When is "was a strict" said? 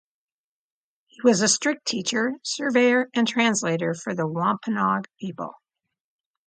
1.23-1.85